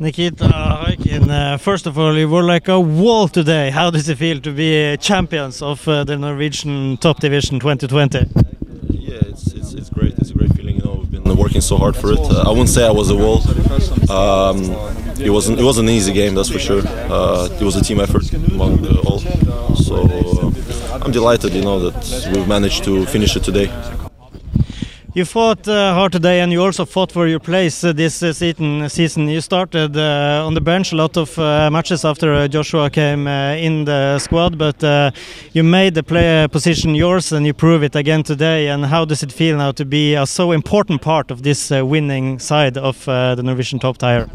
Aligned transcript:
Nikita 0.00 0.44
Haikin, 0.44 1.28
uh, 1.28 1.58
first 1.58 1.86
of 1.86 1.98
all, 1.98 2.16
you 2.16 2.26
were 2.26 2.42
like 2.42 2.68
a 2.68 2.80
wall 2.80 3.28
today. 3.28 3.68
How 3.68 3.90
does 3.90 4.08
it 4.08 4.16
feel 4.16 4.40
to 4.40 4.50
be 4.50 4.96
champions 4.96 5.60
of 5.60 5.86
uh, 5.86 6.04
the 6.04 6.16
Norwegian 6.16 6.96
Top 6.96 7.20
Division 7.20 7.60
2020? 7.60 8.18
Yeah, 8.88 9.18
it's, 9.26 9.90
great. 9.90 10.14
It's 10.16 10.30
a 10.30 10.34
great 10.34 10.54
feeling. 10.54 10.80
We've 11.10 11.22
been 11.22 11.36
working 11.36 11.60
so 11.60 11.76
hard 11.76 11.96
for 11.96 12.12
it. 12.12 12.18
Uh, 12.18 12.44
I 12.46 12.48
wouldn't 12.48 12.70
say 12.70 12.86
I 12.86 12.90
was 12.90 13.10
a 13.10 13.14
wall. 13.14 13.42
Um, 14.10 14.62
it 15.20 15.28
wasn't 15.28 15.60
it 15.60 15.64
wasn't 15.64 15.90
an 15.90 15.94
easy 15.94 16.14
game, 16.14 16.34
that's 16.34 16.48
for 16.48 16.58
sure. 16.58 16.80
Uh, 16.86 17.50
it 17.60 17.62
was 17.62 17.76
a 17.76 17.84
team 17.84 18.00
effort 18.00 18.32
among 18.32 18.86
all. 19.04 19.18
So 19.76 19.96
uh, 19.96 21.00
I'm 21.02 21.12
delighted, 21.12 21.52
you 21.52 21.60
know, 21.60 21.78
that 21.90 22.32
we've 22.34 22.48
managed 22.48 22.84
to 22.84 23.04
finish 23.04 23.36
it 23.36 23.44
today. 23.44 23.68
You 25.12 25.24
fought 25.24 25.66
uh, 25.66 25.92
hard 25.92 26.12
today, 26.12 26.40
and 26.40 26.52
you 26.52 26.62
also 26.62 26.84
fought 26.84 27.10
for 27.10 27.26
your 27.26 27.40
place 27.40 27.82
uh, 27.82 27.92
this 27.92 28.22
uh, 28.22 28.32
season. 28.32 29.28
You 29.28 29.40
started 29.40 29.96
uh, 29.96 30.46
on 30.46 30.54
the 30.54 30.60
bench 30.60 30.92
a 30.92 30.96
lot 30.96 31.16
of 31.16 31.36
uh, 31.36 31.68
matches 31.68 32.04
after 32.04 32.32
uh, 32.32 32.46
Joshua 32.46 32.88
came 32.90 33.26
in 33.26 33.86
the 33.86 34.20
squad, 34.20 34.56
but 34.56 34.80
you 35.52 35.64
made 35.64 35.94
the 35.94 36.04
player 36.04 36.46
position 36.46 36.94
yours, 36.94 37.32
and 37.32 37.44
you 37.44 37.52
prove 37.52 37.82
it 37.82 37.96
again 37.96 38.22
today. 38.22 38.68
And 38.68 38.86
how 38.86 39.04
does 39.04 39.24
it 39.24 39.32
feel 39.32 39.56
now 39.56 39.72
to 39.72 39.84
be 39.84 40.14
a 40.14 40.26
so 40.26 40.52
important 40.52 41.02
part 41.02 41.32
of 41.32 41.42
this 41.42 41.70
winning 41.70 42.38
side 42.38 42.78
of 42.78 43.04
the 43.04 43.42
Norwegian 43.42 43.80
top 43.80 43.98
tier? 43.98 44.28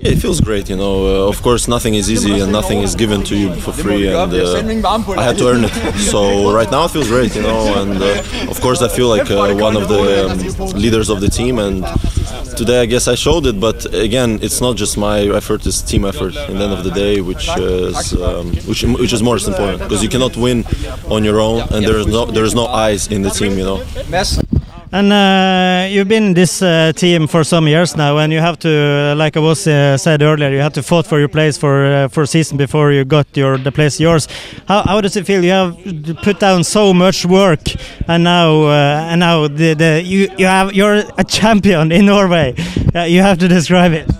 Yeah, 0.00 0.12
it 0.12 0.18
feels 0.20 0.40
great, 0.40 0.68
you 0.70 0.76
know. 0.76 1.26
Uh, 1.26 1.28
of 1.28 1.42
course, 1.42 1.66
nothing 1.66 1.94
is 1.94 2.08
easy 2.08 2.38
and 2.38 2.52
nothing 2.52 2.78
is 2.82 2.94
given 2.94 3.24
to 3.24 3.34
you 3.36 3.52
for 3.56 3.72
free, 3.72 4.06
and 4.06 4.32
uh, 4.32 5.18
I 5.18 5.24
had 5.24 5.36
to 5.38 5.48
earn 5.48 5.64
it. 5.64 5.72
So 6.12 6.52
right 6.54 6.70
now 6.70 6.84
it 6.84 6.92
feels 6.92 7.08
great, 7.08 7.34
you 7.34 7.42
know. 7.42 7.60
And 7.80 8.00
uh, 8.00 8.22
of 8.52 8.60
course, 8.60 8.80
I 8.80 8.88
feel 8.88 9.08
like 9.08 9.28
uh, 9.30 9.54
one 9.56 9.76
of 9.76 9.88
the 9.88 10.02
um, 10.30 10.38
leaders 10.84 11.08
of 11.10 11.20
the 11.20 11.28
team. 11.28 11.58
And 11.58 11.84
today, 12.56 12.80
I 12.82 12.86
guess 12.86 13.08
I 13.08 13.16
showed 13.16 13.44
it. 13.46 13.58
But 13.58 13.92
again, 13.92 14.38
it's 14.40 14.60
not 14.60 14.76
just 14.76 14.96
my 14.96 15.18
effort; 15.40 15.66
it's 15.66 15.82
team 15.82 16.04
effort. 16.04 16.34
In 16.50 16.58
the 16.58 16.64
end 16.64 16.74
of 16.78 16.84
the 16.84 16.92
day, 16.92 17.20
which 17.20 17.48
is 17.58 18.12
um, 18.14 18.54
which 18.68 18.84
which 19.02 19.12
is 19.12 19.22
more 19.22 19.36
important 19.36 19.80
because 19.82 20.02
you 20.04 20.08
cannot 20.08 20.36
win 20.36 20.64
on 21.10 21.24
your 21.24 21.40
own, 21.40 21.58
and 21.72 21.84
there 21.84 21.98
is 21.98 22.06
no 22.06 22.24
there 22.26 22.44
is 22.44 22.54
no 22.54 22.66
eyes 22.66 23.08
in 23.08 23.22
the 23.22 23.30
team, 23.30 23.52
you 23.58 23.64
know. 23.64 23.78
And 24.90 25.12
uh, 25.12 25.86
you've 25.90 26.08
been 26.08 26.24
in 26.24 26.34
this 26.34 26.62
uh, 26.62 26.92
team 26.96 27.26
for 27.26 27.44
some 27.44 27.68
years 27.68 27.94
now, 27.94 28.16
and 28.16 28.32
you 28.32 28.40
have 28.40 28.58
to, 28.60 29.14
like 29.16 29.36
I 29.36 29.40
was 29.40 29.66
uh, 29.66 29.98
said 29.98 30.22
earlier, 30.22 30.48
you 30.48 30.60
had 30.60 30.72
to 30.74 30.82
fight 30.82 31.06
for 31.06 31.18
your 31.18 31.28
place 31.28 31.58
for 31.58 31.84
uh, 31.84 32.08
for 32.08 32.24
season 32.24 32.56
before 32.56 32.90
you 32.90 33.04
got 33.04 33.26
your 33.36 33.58
the 33.58 33.70
place 33.70 34.00
yours. 34.00 34.28
How, 34.66 34.82
how 34.84 35.00
does 35.02 35.14
it 35.16 35.26
feel? 35.26 35.44
You 35.44 35.50
have 35.50 35.76
put 36.22 36.40
down 36.40 36.64
so 36.64 36.94
much 36.94 37.26
work, 37.26 37.60
and 38.08 38.24
now 38.24 38.62
uh, 38.62 39.10
and 39.10 39.20
now 39.20 39.46
the, 39.46 39.74
the 39.74 40.02
you 40.02 40.28
you 40.38 40.46
have 40.46 40.72
you're 40.72 41.02
a 41.18 41.24
champion 41.24 41.92
in 41.92 42.06
Norway. 42.06 42.54
Uh, 42.94 43.02
you 43.02 43.20
have 43.20 43.36
to 43.38 43.48
describe 43.48 43.92
it. 43.92 44.17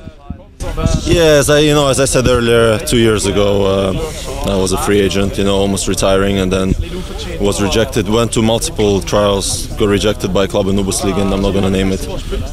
Yes, 1.04 1.48
I, 1.48 1.58
you 1.60 1.74
know, 1.74 1.88
as 1.88 1.98
I 1.98 2.04
said 2.04 2.26
earlier, 2.26 2.78
two 2.78 2.98
years 2.98 3.26
ago, 3.26 3.66
uh, 3.66 4.50
I 4.50 4.56
was 4.56 4.72
a 4.72 4.78
free 4.78 5.00
agent, 5.00 5.36
you 5.36 5.44
know, 5.44 5.56
almost 5.56 5.88
retiring, 5.88 6.38
and 6.38 6.52
then 6.52 6.74
was 7.40 7.60
rejected. 7.60 8.08
Went 8.08 8.32
to 8.34 8.42
multiple 8.42 9.00
trials, 9.00 9.66
got 9.78 9.88
rejected 9.88 10.32
by 10.32 10.46
club 10.46 10.68
in 10.68 10.76
OBOS-ligaen, 10.76 11.32
I'm 11.32 11.42
not 11.42 11.52
going 11.52 11.64
to 11.64 11.70
name 11.70 11.90
it. 11.92 12.06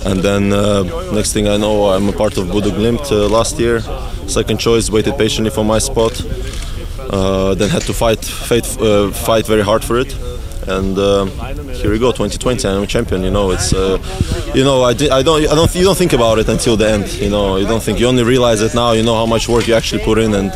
And 0.06 0.22
then 0.22 0.53
uh, 0.53 0.84
next 1.12 1.34
thing 1.34 1.48
I 1.48 1.58
know, 1.58 1.90
I'm 1.90 2.09
a 2.09 2.14
part 2.14 2.38
of 2.38 2.48
Bodø 2.48 2.72
Glimt 2.72 3.12
uh, 3.12 3.28
last 3.30 3.59
year. 3.59 3.81
Second 4.28 4.59
choice, 4.59 4.90
waited 4.90 5.18
patiently 5.18 5.52
for 5.52 5.64
my 5.64 5.78
spot. 5.78 6.14
Uh, 7.12 7.53
then 7.53 7.70
had 7.70 7.84
to 7.84 7.94
fight, 7.94 8.26
fight, 8.26 8.66
uh, 8.81 9.12
fight 9.12 9.46
very 9.46 9.62
hard 9.62 9.84
for 9.84 10.00
it 10.00 10.16
and 10.68 10.98
uh, 10.98 11.26
here 11.82 11.92
we 11.92 12.00
go 12.00 12.12
2020 12.12 12.68
i'm 12.68 12.84
a 12.84 12.88
champion 12.88 13.22
you 13.24 13.30
know 13.32 13.52
it's 13.52 13.74
uh, 13.74 13.98
you 14.56 14.64
know 14.64 14.84
I, 14.84 14.94
di- 14.94 15.10
I 15.10 15.22
don't 15.22 15.42
i 15.48 15.56
don't 15.56 15.74
you 15.76 15.84
don't 15.84 15.98
think 15.98 16.14
about 16.14 16.40
it 16.40 16.50
until 16.50 16.76
the 16.76 16.90
end 16.90 17.12
you 17.14 17.30
know 17.30 17.58
you 17.58 17.68
don't 17.68 17.84
think 17.84 18.00
you 18.00 18.08
only 18.08 18.24
realize 18.24 18.62
it 18.62 18.74
now 18.74 18.92
you 18.94 19.04
know 19.04 19.16
how 19.16 19.26
much 19.26 19.48
work 19.48 19.68
you 19.68 19.76
actually 19.76 20.04
put 20.04 20.18
in 20.18 20.34
and 20.34 20.52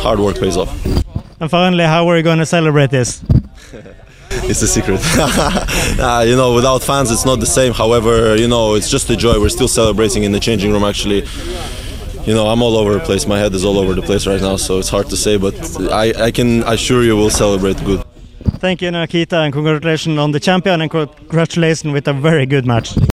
hard 0.00 0.18
work 0.18 0.38
pays 0.38 0.56
off. 0.56 0.70
And 1.40 1.50
finally 1.50 1.84
how 1.84 2.08
are 2.08 2.16
you 2.16 2.22
going 2.22 2.38
to 2.38 2.46
celebrate 2.46 2.90
this? 2.90 3.22
It's 4.50 4.62
a 4.62 4.68
secret. 4.68 5.00
Uh, 6.00 6.24
you 6.26 6.34
know 6.36 6.54
without 6.54 6.82
fans 6.82 7.10
it's 7.10 7.26
not 7.26 7.40
the 7.40 7.46
same. 7.46 7.72
However 7.72 8.36
you 8.36 8.48
know 8.48 8.74
it's 8.74 8.88
just 8.90 9.10
a 9.10 9.16
joy. 9.16 9.38
We're 9.40 9.48
still 9.58 9.68
celebrating 9.68 10.22
in 10.24 10.32
the 10.32 10.40
changing 10.40 10.72
room 10.72 10.84
actually. 10.84 11.24
You 12.26 12.34
know, 12.34 12.46
I'm 12.48 12.62
all 12.62 12.76
over 12.76 12.92
the 12.92 13.00
place. 13.00 13.26
My 13.26 13.38
head 13.38 13.54
is 13.54 13.64
all 13.64 13.78
over 13.78 13.94
the 13.94 14.02
place 14.02 14.26
right 14.26 14.40
now, 14.42 14.56
so 14.56 14.78
it's 14.78 14.90
hard 14.90 15.08
to 15.08 15.16
say, 15.16 15.38
but 15.38 15.54
I, 15.90 16.26
I 16.26 16.30
can 16.30 16.62
assure 16.64 17.02
you 17.02 17.16
we'll 17.16 17.30
celebrate 17.30 17.82
good. 17.82 18.04
Thank 18.60 18.82
you, 18.82 18.90
Nikita, 18.90 19.38
and 19.38 19.54
congratulations 19.54 20.18
on 20.18 20.32
the 20.32 20.38
champion, 20.38 20.82
and 20.82 20.90
congratulations 20.90 21.94
with 21.94 22.06
a 22.08 22.12
very 22.12 22.44
good 22.44 22.66
match. 22.66 22.94